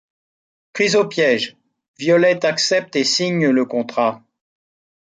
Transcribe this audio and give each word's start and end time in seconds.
Prise 0.73 0.95
au 0.95 1.05
piège, 1.07 1.55
Violette 1.99 2.43
accepte 2.43 2.95
et 2.95 3.03
signe 3.03 3.49
le 3.51 3.65
contrat. 3.65 4.23